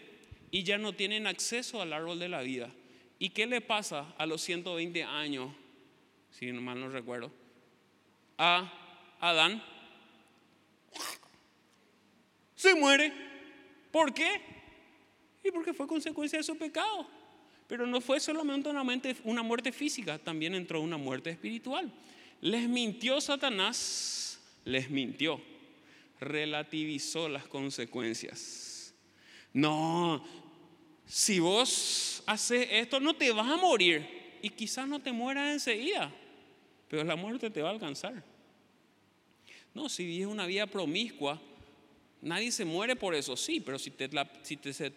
[0.50, 2.70] y ya no tienen acceso al árbol de la vida.
[3.18, 5.52] ¿Y qué le pasa a los 120 años,
[6.30, 7.30] si mal no recuerdo,
[8.38, 9.62] a Adán?
[12.64, 13.12] Se muere.
[13.90, 14.40] ¿Por qué?
[15.44, 17.06] Y porque fue consecuencia de su pecado.
[17.68, 18.82] Pero no fue solamente una,
[19.24, 21.92] una muerte física, también entró una muerte espiritual.
[22.40, 25.42] Les mintió Satanás, les mintió,
[26.20, 28.94] relativizó las consecuencias.
[29.52, 30.24] No,
[31.04, 36.10] si vos haces esto no te vas a morir y quizás no te mueras enseguida,
[36.88, 38.24] pero la muerte te va a alcanzar.
[39.74, 41.38] No, si vives una vida promiscua,
[42.24, 44.08] nadie se muere por eso, sí, pero si, te,
[44.72, 44.90] se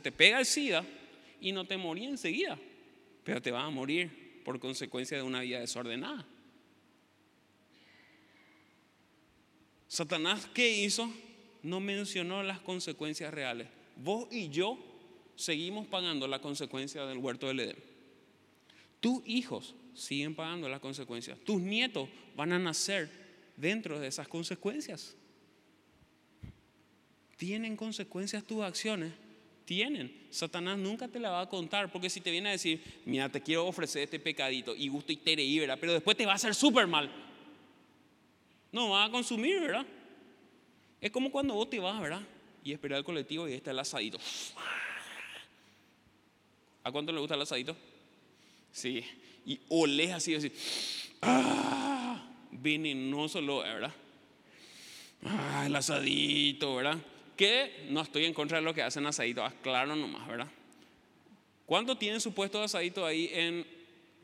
[0.00, 0.84] te pega el SIDA
[1.40, 2.58] y no te morí enseguida,
[3.24, 6.26] pero te vas a morir por consecuencia de una vida desordenada.
[9.86, 11.10] Satanás, ¿qué hizo?
[11.62, 13.68] No mencionó las consecuencias reales.
[13.96, 14.78] Vos y yo
[15.34, 17.76] seguimos pagando la consecuencia del huerto del Edén.
[19.00, 21.38] Tus hijos siguen pagando las consecuencias.
[21.40, 23.10] Tus nietos van a nacer
[23.56, 25.16] dentro de esas consecuencias.
[27.38, 29.12] Tienen consecuencias tus acciones
[29.68, 30.10] tienen.
[30.30, 33.42] Satanás nunca te la va a contar, porque si te viene a decir, mira, te
[33.42, 35.76] quiero ofrecer este pecadito y gusto y tereí, ¿verdad?
[35.78, 37.10] Pero después te va a hacer súper mal.
[38.72, 39.86] No va a consumir, ¿verdad?
[41.02, 42.22] Es como cuando vos te vas, ¿verdad?
[42.64, 44.18] Y esperar el colectivo y está el asadito.
[46.82, 47.76] ¿A cuánto le gusta el asadito?
[48.72, 49.04] Sí.
[49.44, 50.50] Y olés así, así.
[51.20, 52.26] ¡Ah!
[52.52, 53.92] Venenoso lo, ¿verdad?
[55.26, 55.64] ¡Ah!
[55.66, 56.96] El asadito, ¿verdad?
[57.38, 60.48] Que no estoy en contra de lo que hacen asadito, claro nomás, ¿verdad?
[61.66, 63.64] ¿Cuánto tienen su puesto de asadito ahí en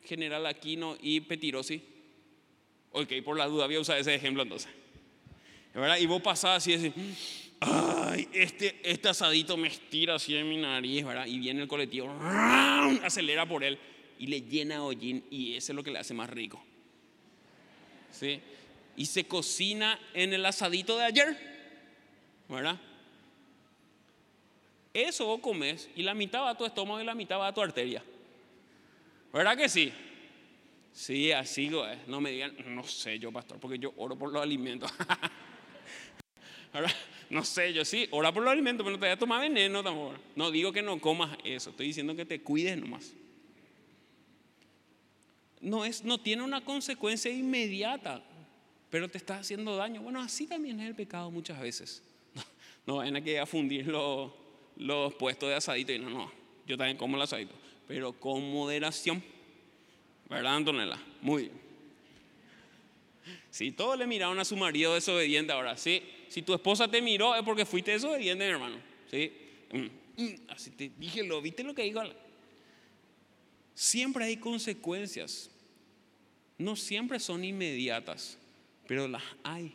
[0.04, 1.80] General Aquino y Petirosi?
[2.90, 4.68] Ok, por la duda voy a usar ese ejemplo entonces.
[5.72, 5.98] ¿Verdad?
[5.98, 6.92] Y vos pasás así, así,
[7.60, 11.26] ay, este, este asadito me estira así en mi nariz, ¿verdad?
[11.26, 12.12] Y viene el colectivo,
[13.04, 13.78] acelera por él
[14.18, 16.60] y le llena hollín y eso es lo que le hace más rico.
[18.10, 18.40] ¿Sí?
[18.96, 21.36] Y se cocina en el asadito de ayer,
[22.48, 22.80] ¿verdad?
[24.94, 27.52] Eso vos comes y la mitad va a tu estómago y la mitad va a
[27.52, 28.02] tu arteria.
[29.32, 29.92] ¿Verdad que sí?
[30.92, 31.68] Sí, así
[32.06, 34.92] No me digan, no sé yo, pastor, porque yo oro por los alimentos.
[37.30, 39.82] No sé, yo sí, ora por los alimentos, pero no te voy a tomar veneno
[39.82, 40.14] tampoco.
[40.36, 43.12] No digo que no comas eso, estoy diciendo que te cuides nomás.
[45.60, 48.22] No, es, no tiene una consecuencia inmediata,
[48.90, 50.02] pero te está haciendo daño.
[50.02, 52.02] Bueno, así también es el pecado muchas veces.
[52.86, 54.43] No, no que a fundirlo
[54.76, 56.32] los puestos de asadito y no, no,
[56.66, 57.54] yo también como el asadito,
[57.86, 59.22] pero con moderación.
[60.28, 60.98] ¿Verdad, Antonella?
[61.20, 61.64] Muy bien.
[63.50, 66.02] Si todos le miraron a su marido desobediente ahora, sí.
[66.28, 68.76] Si tu esposa te miró es porque fuiste desobediente, mi hermano.
[69.10, 69.32] ¿sí?
[69.72, 72.02] Mm, así te dije, lo viste lo que dijo.
[73.74, 75.50] Siempre hay consecuencias.
[76.58, 78.38] No siempre son inmediatas,
[78.86, 79.74] pero las hay.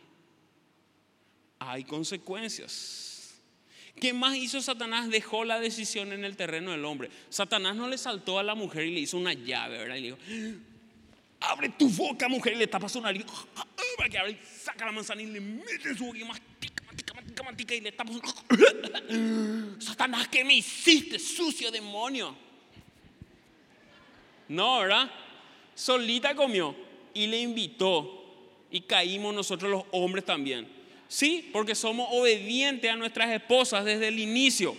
[1.58, 3.09] Hay consecuencias.
[3.98, 5.10] ¿Qué más hizo Satanás?
[5.10, 7.10] Dejó la decisión en el terreno del hombre.
[7.28, 9.96] Satanás no le saltó a la mujer y le hizo una llave, ¿verdad?
[9.96, 10.18] Y le dijo,
[11.40, 13.24] abre tu boca, mujer, y le tapa su nariz.
[13.96, 17.42] Para que abre, saca la manzana y le mete su boca y mastica, mastica, mastica,
[17.42, 18.20] mastica y le tapa su...
[19.80, 22.34] Satanás, ¿qué me hiciste, sucio demonio?
[24.48, 25.10] No, ¿verdad?
[25.74, 26.74] Solita comió
[27.14, 28.16] y le invitó.
[28.70, 30.79] Y caímos nosotros los hombres también.
[31.10, 34.76] Sí, porque somos obedientes a nuestras esposas desde el inicio.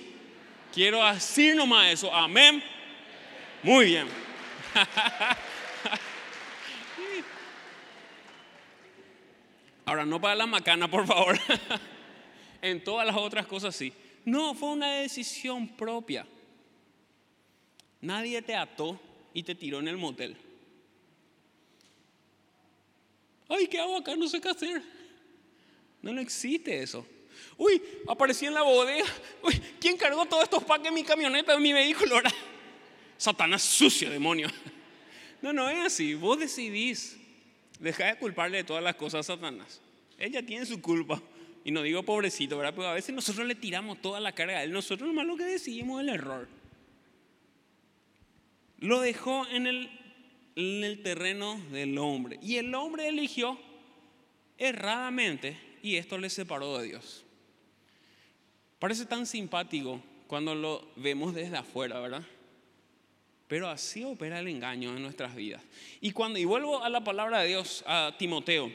[0.74, 2.10] Quiero decir nomás eso.
[2.16, 2.64] Amén.
[3.62, 4.08] Muy bien.
[9.86, 11.38] Ahora, no para la macana, por favor.
[12.62, 13.92] en todas las otras cosas sí.
[14.24, 16.26] No, fue una decisión propia.
[18.00, 18.98] Nadie te ató
[19.34, 20.38] y te tiró en el motel.
[23.50, 24.16] Ay, ¿qué hago acá?
[24.16, 25.01] No sé qué hacer.
[26.02, 27.06] No, no existe eso.
[27.58, 29.06] Uy, aparecí en la bodega.
[29.44, 32.16] Uy, ¿quién cargó todos estos paques en mi camioneta, en mi vehículo?
[32.16, 32.32] Ahora,
[33.18, 34.48] Satanás sucio, demonio.
[35.42, 36.14] No, no es así.
[36.14, 37.18] Vos decidís.
[37.80, 39.82] Deja de culparle de todas las cosas a Satanás.
[40.18, 41.22] Ella tiene su culpa.
[41.64, 42.74] Y no digo pobrecito, ¿verdad?
[42.76, 44.72] Pero a veces nosotros le tiramos toda la carga a él.
[44.72, 46.48] Nosotros nomás lo que decidimos es el error.
[48.80, 49.90] Lo dejó en el,
[50.56, 52.40] en el terreno del hombre.
[52.42, 53.60] Y el hombre eligió
[54.58, 57.24] erradamente y esto le separó de Dios.
[58.80, 62.24] Parece tan simpático cuando lo vemos desde afuera, ¿verdad?
[63.48, 65.62] Pero así opera el engaño en nuestras vidas.
[66.00, 68.72] Y cuando y vuelvo a la palabra de Dios a Timoteo.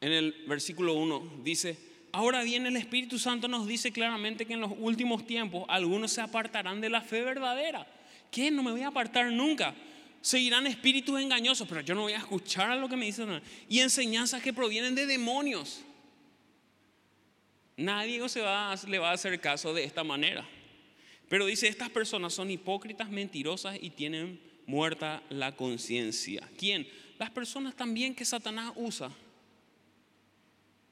[0.00, 1.78] En el versículo 1 dice,
[2.12, 6.20] ahora bien el Espíritu Santo nos dice claramente que en los últimos tiempos algunos se
[6.20, 7.86] apartarán de la fe verdadera.
[8.30, 8.50] ¿Qué?
[8.50, 9.74] No me voy a apartar nunca
[10.20, 13.40] seguirán espíritus engañosos, pero yo no voy a escuchar a lo que me dicen.
[13.68, 15.82] Y enseñanzas que provienen de demonios.
[17.76, 20.46] Nadie se va, le va a hacer caso de esta manera.
[21.28, 26.48] Pero dice, estas personas son hipócritas, mentirosas y tienen muerta la conciencia.
[26.58, 26.86] ¿Quién?
[27.18, 29.10] Las personas también que Satanás usa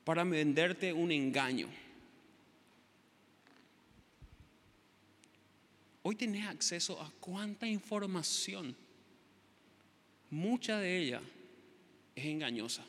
[0.04, 1.68] para venderte un engaño.
[6.02, 8.74] Hoy tenés acceso a cuánta información
[10.30, 11.20] mucha de ella
[12.14, 12.84] es engañosa.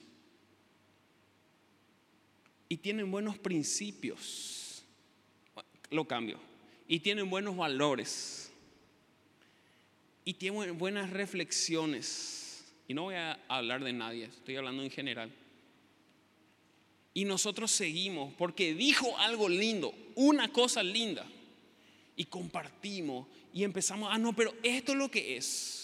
[2.67, 4.83] Y tienen buenos principios.
[5.89, 6.39] Lo cambio.
[6.87, 8.51] Y tienen buenos valores.
[10.25, 12.65] Y tienen buenas reflexiones.
[12.87, 15.31] Y no voy a hablar de nadie, estoy hablando en general.
[17.13, 21.25] Y nosotros seguimos porque dijo algo lindo, una cosa linda.
[22.15, 25.78] Y compartimos y empezamos, ah, no, pero esto es lo que es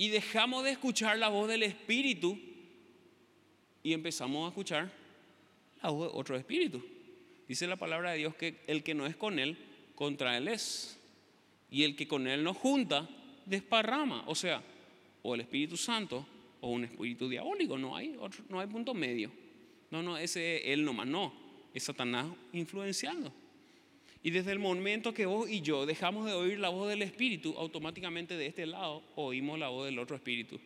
[0.00, 2.38] y dejamos de escuchar la voz del Espíritu
[3.82, 4.90] y empezamos a escuchar
[5.82, 6.82] la voz de otro Espíritu.
[7.46, 9.58] Dice la palabra de Dios que el que no es con Él,
[9.94, 10.98] contra Él es.
[11.70, 13.06] Y el que con Él no junta,
[13.44, 14.24] desparrama.
[14.26, 14.62] O sea,
[15.22, 16.26] o el Espíritu Santo
[16.62, 17.76] o un espíritu diabólico.
[17.76, 18.16] No hay,
[18.48, 19.30] no hay punto medio.
[19.90, 21.08] No, no, ese es Él nomás.
[21.08, 21.30] No,
[21.74, 23.30] es Satanás influenciando.
[24.22, 27.54] Y desde el momento que vos y yo dejamos de oír la voz del Espíritu,
[27.56, 30.60] automáticamente de este lado oímos la voz del otro Espíritu.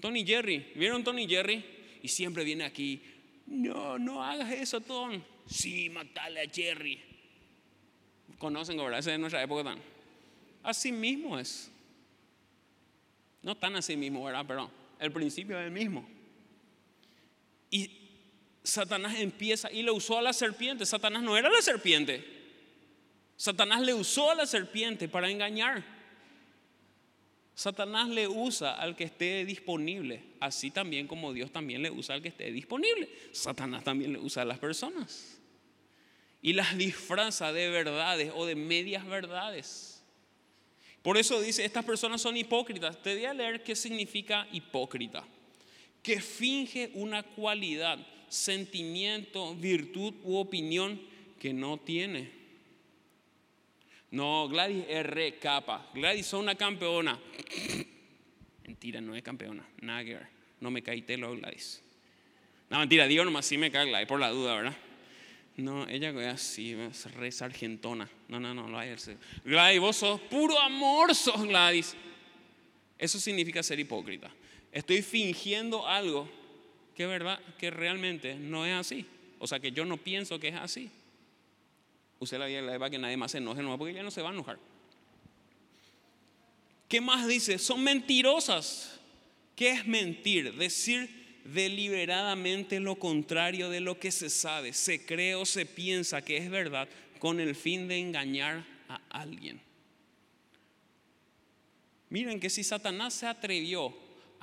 [0.00, 1.64] Tony Jerry, ¿vieron Tony Jerry?
[2.02, 3.00] Y siempre viene aquí,
[3.46, 5.22] no, no hagas eso, Tony.
[5.48, 7.00] Sí, matale a Jerry.
[8.38, 8.98] Conocen, ¿verdad?
[8.98, 9.78] Esa es nuestra época tan.
[10.62, 11.70] Así mismo es.
[13.42, 14.44] No tan así mismo, ¿verdad?
[14.46, 16.06] Pero el principio es el mismo.
[17.70, 17.90] Y
[18.64, 20.84] Satanás empieza y lo usó a la serpiente.
[20.84, 22.35] Satanás no era la serpiente.
[23.36, 25.84] Satanás le usó a la serpiente para engañar.
[27.54, 32.22] Satanás le usa al que esté disponible, así también como Dios también le usa al
[32.22, 33.08] que esté disponible.
[33.32, 35.38] Satanás también le usa a las personas.
[36.42, 40.02] Y las disfraza de verdades o de medias verdades.
[41.00, 43.02] Por eso dice, estas personas son hipócritas.
[43.02, 45.24] Te voy a leer qué significa hipócrita.
[46.02, 47.98] Que finge una cualidad,
[48.28, 51.00] sentimiento, virtud u opinión
[51.40, 52.35] que no tiene.
[54.16, 55.90] No, Gladys es re capa.
[55.92, 57.20] Gladys es una campeona.
[58.66, 59.62] mentira, no es campeona.
[59.82, 60.26] Nada que ver.
[60.58, 61.82] No me caí telo, Gladys.
[62.70, 64.76] No, mentira, digo nomás sí me cae Gladys, por la duda, ¿verdad?
[65.58, 68.08] No, ella es así, es re sargentona.
[68.28, 68.96] No, no, no, hay.
[69.44, 71.94] Gladys, vos sos puro amor, sos Gladys.
[72.96, 74.30] Eso significa ser hipócrita.
[74.72, 76.26] Estoy fingiendo algo
[76.94, 79.04] que verdad, que realmente no es así.
[79.38, 80.90] O sea, que yo no pienso que es así.
[82.18, 84.30] Usted la vida para que nadie más se enoje, no, porque ella no se va
[84.30, 84.58] a enojar.
[86.88, 87.58] ¿Qué más dice?
[87.58, 88.98] Son mentirosas.
[89.54, 90.54] ¿Qué es mentir?
[90.54, 96.36] Decir deliberadamente lo contrario de lo que se sabe, se cree o se piensa que
[96.36, 96.88] es verdad
[97.18, 99.60] con el fin de engañar a alguien.
[102.08, 103.94] Miren que si Satanás se atrevió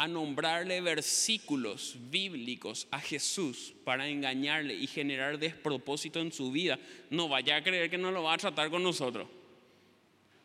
[0.04, 6.78] a nombrarle versículos bíblicos a Jesús para engañarle y generar despropósito en su vida,
[7.10, 9.30] no vaya a creer que no lo va a tratar con nosotros.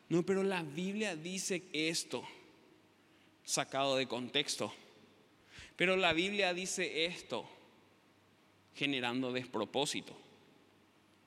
[0.09, 2.23] No, pero la Biblia dice esto,
[3.43, 4.73] sacado de contexto.
[5.75, 7.45] Pero la Biblia dice esto,
[8.77, 10.17] generando despropósito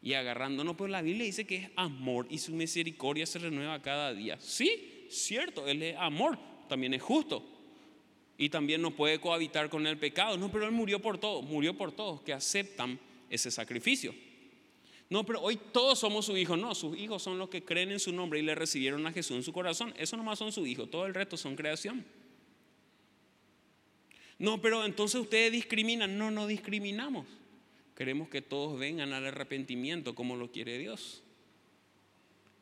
[0.02, 0.78] y agarrándonos.
[0.78, 4.40] Pero la Biblia dice que es amor y su misericordia se renueva cada día.
[4.40, 7.58] Sí, cierto, Él es amor, también es justo.
[8.42, 10.36] Y también no puede cohabitar con el pecado.
[10.36, 14.16] No, pero Él murió por todos, murió por todos que aceptan ese sacrificio.
[15.12, 16.58] No, pero hoy todos somos sus hijos.
[16.58, 19.38] No, sus hijos son los que creen en su nombre y le recibieron a Jesús
[19.38, 19.94] en su corazón.
[19.96, 20.89] Eso nomás son sus hijos.
[20.89, 22.04] Todo el resto son creación.
[24.39, 26.18] No, pero entonces ustedes discriminan.
[26.18, 27.28] No, no discriminamos.
[27.96, 31.22] Queremos que todos vengan al arrepentimiento como lo quiere Dios.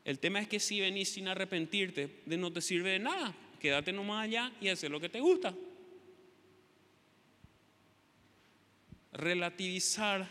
[0.04, 3.34] El tema es que si venís sin arrepentirte, no te sirve de nada.
[3.58, 5.54] Quédate nomás allá y haz lo que te gusta.
[9.12, 10.30] Relativizar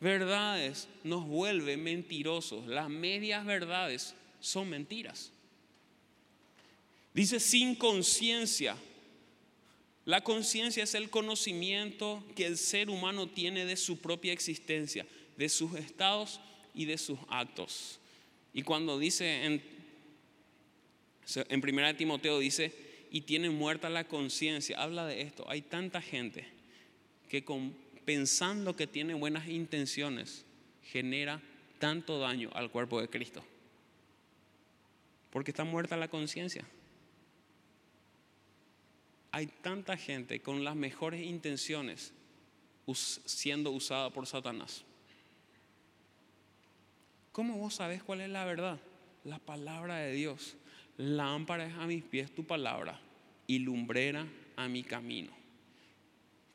[0.00, 2.66] verdades nos vuelve mentirosos.
[2.66, 5.32] Las medias verdades son mentiras.
[7.14, 8.76] Dice sin conciencia.
[10.04, 15.06] La conciencia es el conocimiento que el ser humano tiene de su propia existencia,
[15.36, 16.40] de sus estados
[16.74, 17.98] y de sus actos.
[18.52, 19.62] Y cuando dice en,
[21.48, 22.72] en 1 Timoteo dice,
[23.10, 25.44] y tiene muerta la conciencia, habla de esto.
[25.48, 26.46] Hay tanta gente
[27.28, 27.44] que
[28.06, 30.46] pensando que tiene buenas intenciones
[30.82, 31.42] genera
[31.78, 33.44] tanto daño al cuerpo de Cristo.
[35.30, 36.64] Porque está muerta la conciencia.
[39.32, 42.14] Hay tanta gente con las mejores intenciones
[42.94, 44.84] siendo usada por Satanás.
[47.32, 48.78] ¿Cómo vos sabés cuál es la verdad?
[49.24, 50.56] La palabra de Dios.
[50.96, 52.98] Lámpara es a mis pies tu palabra
[53.48, 55.45] y lumbrera a mi camino.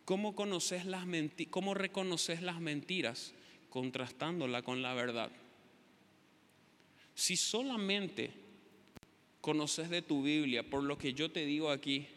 [0.06, 1.06] ¿Cómo, conoces las
[1.50, 3.34] ¿Cómo reconoces las mentiras?
[3.70, 5.32] Contrastándola con la verdad.
[7.14, 8.32] Si solamente
[9.42, 12.08] conoces de tu Biblia por lo que yo te digo aquí,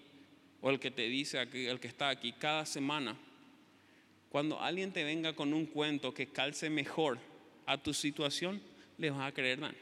[0.60, 3.16] o el que te dice aquí, el que está aquí cada semana,
[4.30, 7.18] cuando alguien te venga con un cuento que calce mejor
[7.66, 8.62] a tu situación,
[8.96, 9.76] le vas a creer dan.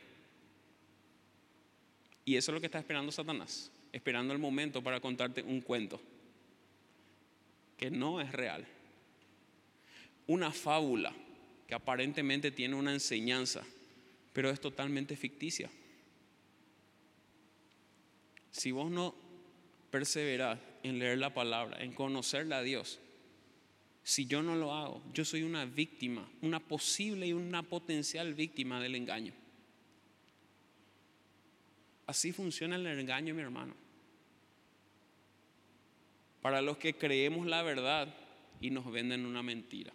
[2.24, 6.00] Y eso es lo que está esperando Satanás, esperando el momento para contarte un cuento
[7.83, 8.64] que no es real.
[10.28, 11.12] Una fábula
[11.66, 13.64] que aparentemente tiene una enseñanza,
[14.33, 15.68] pero es totalmente ficticia.
[18.53, 19.16] Si vos no
[19.91, 23.01] perseverás en leer la palabra, en conocerla a Dios,
[24.05, 28.80] si yo no lo hago, yo soy una víctima, una posible y una potencial víctima
[28.80, 29.33] del engaño.
[32.07, 33.82] Así funciona el engaño, mi hermano.
[36.43, 38.14] Para los que creemos la verdad
[38.61, 39.93] y nos venden una mentira.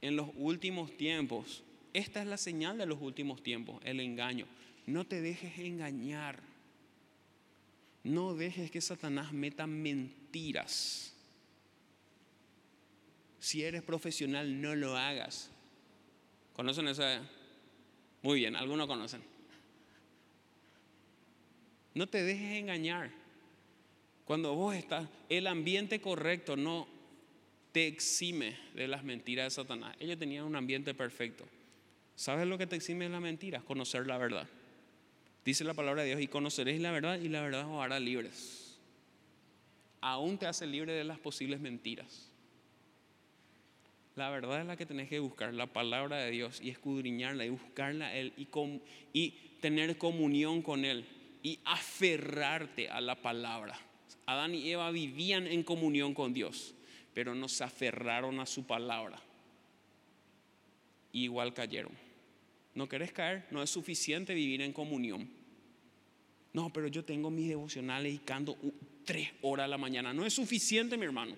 [0.00, 1.62] En los últimos tiempos,
[1.92, 4.46] esta es la señal de los últimos tiempos, el engaño.
[4.86, 6.40] No te dejes engañar.
[8.02, 11.10] No dejes que Satanás meta mentiras
[13.40, 15.50] si eres profesional, no lo hagas.
[16.52, 17.22] ¿Conocen esa?
[18.22, 19.22] Muy bien, algunos conocen.
[21.94, 23.10] No te dejes engañar.
[24.30, 26.86] Cuando vos estás, el ambiente correcto no
[27.72, 29.96] te exime de las mentiras de Satanás.
[29.98, 31.44] Ellos tenían un ambiente perfecto.
[32.14, 33.64] ¿Sabes lo que te exime de las mentiras?
[33.64, 34.46] Conocer la verdad.
[35.44, 38.78] Dice la palabra de Dios, y conoceréis la verdad y la verdad os hará libres.
[40.00, 42.30] Aún te hace libre de las posibles mentiras.
[44.14, 47.48] La verdad es la que tenés que buscar, la palabra de Dios, y escudriñarla y
[47.48, 48.46] buscarla a Él y,
[49.12, 51.04] y tener comunión con Él
[51.42, 53.89] y aferrarte a la palabra.
[54.30, 56.74] Adán y Eva vivían en comunión con Dios,
[57.12, 59.20] pero no se aferraron a su palabra.
[61.12, 61.92] igual cayeron.
[62.74, 63.48] ¿No querés caer?
[63.50, 65.28] No es suficiente vivir en comunión.
[66.52, 68.56] No, pero yo tengo mis devocionales y canto
[69.04, 70.14] tres horas a la mañana.
[70.14, 71.34] No es suficiente, mi hermano.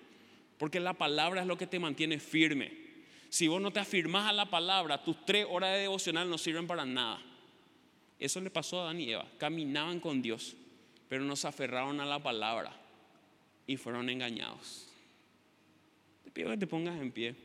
[0.59, 2.71] Porque la palabra es lo que te mantiene firme.
[3.29, 6.67] Si vos no te afirmás a la palabra, tus tres horas de devocional no sirven
[6.67, 7.19] para nada.
[8.19, 9.25] Eso le pasó a Adán y Eva.
[9.39, 10.55] Caminaban con Dios,
[11.09, 12.82] pero no se aferraron a la palabra
[13.67, 14.87] y fueron engañados.
[16.23, 17.35] Te pido que te pongas en pie.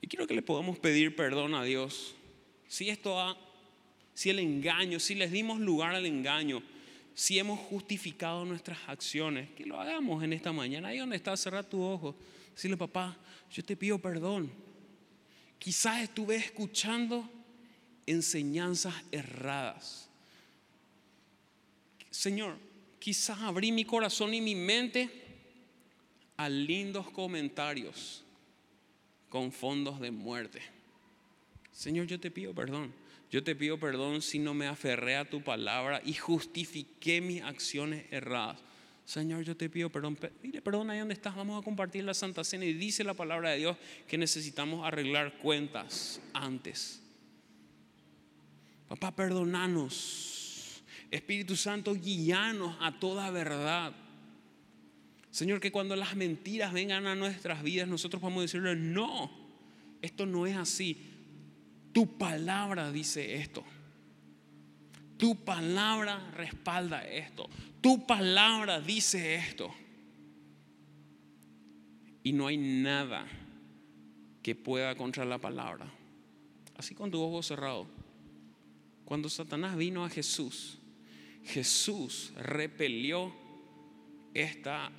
[0.00, 2.14] Y quiero que le podamos pedir perdón a Dios
[2.72, 3.36] si esto ha,
[4.14, 6.62] si el engaño, si les dimos lugar al engaño,
[7.14, 10.88] si hemos justificado nuestras acciones, que lo hagamos en esta mañana.
[10.88, 12.16] Ahí donde está, cerrar tu ojo.
[12.54, 13.16] Decirle, papá,
[13.50, 14.50] yo te pido perdón.
[15.62, 17.30] Quizás estuve escuchando
[18.04, 20.08] enseñanzas erradas.
[22.10, 22.56] Señor,
[22.98, 25.08] quizás abrí mi corazón y mi mente
[26.36, 28.24] a lindos comentarios
[29.28, 30.60] con fondos de muerte.
[31.70, 32.92] Señor, yo te pido perdón.
[33.30, 38.04] Yo te pido perdón si no me aferré a tu palabra y justifiqué mis acciones
[38.10, 38.58] erradas.
[39.04, 40.18] Señor, yo te pido perdón.
[40.42, 41.34] Dile perdón ahí donde estás.
[41.34, 43.76] Vamos a compartir la Santa Cena y dice la palabra de Dios
[44.06, 47.00] que necesitamos arreglar cuentas antes.
[48.88, 50.82] Papá, perdonanos.
[51.10, 53.92] Espíritu Santo, guíanos a toda verdad.
[55.30, 59.30] Señor, que cuando las mentiras vengan a nuestras vidas, nosotros podamos decirle, no,
[60.02, 61.10] esto no es así.
[61.92, 63.64] Tu palabra dice esto.
[65.16, 67.48] Tu palabra respalda esto.
[67.82, 69.74] Tu palabra dice esto.
[72.22, 73.26] Y no hay nada
[74.42, 75.86] que pueda contra la palabra.
[76.76, 77.86] Así con tu ojo cerrado.
[79.04, 80.78] Cuando Satanás vino a Jesús,
[81.44, 83.34] Jesús repelió
[84.32, 84.90] esta,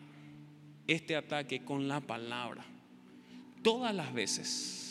[0.85, 2.63] este ataque con la palabra.
[3.63, 4.83] Todas las veces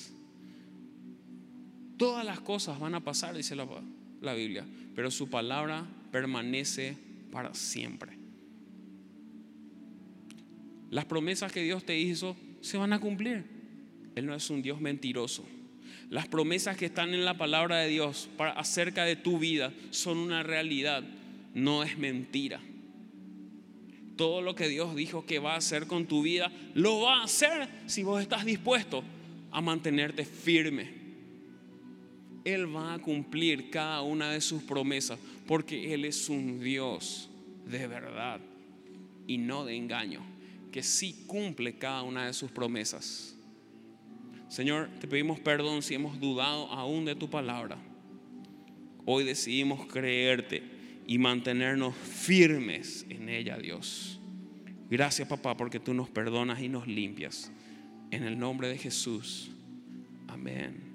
[2.02, 6.96] Todas las cosas van a pasar, dice la, Biblia, pero su palabra permanece
[7.32, 8.16] para siempre.
[10.90, 13.44] Las promesas que Dios te hizo se van a cumplir.
[14.14, 15.44] Él no es un Dios mentiroso.
[16.10, 20.18] Las promesas que están en la palabra de Dios para, acerca de tu vida son
[20.18, 21.02] una realidad,
[21.54, 22.60] no es mentira.
[24.16, 27.24] Todo lo que Dios dijo que va a hacer con tu vida, lo va a
[27.24, 29.02] hacer si vos estás dispuesto
[29.50, 31.01] a mantenerte firme.
[32.44, 37.28] Él va a cumplir cada una de sus promesas porque Él es un Dios
[37.66, 38.40] de verdad
[39.26, 40.20] y no de engaño,
[40.72, 43.36] que sí cumple cada una de sus promesas.
[44.48, 47.78] Señor, te pedimos perdón si hemos dudado aún de tu palabra.
[49.06, 50.62] Hoy decidimos creerte
[51.06, 54.20] y mantenernos firmes en ella, Dios.
[54.90, 57.50] Gracias, papá, porque tú nos perdonas y nos limpias.
[58.10, 59.50] En el nombre de Jesús.
[60.28, 60.91] Amén.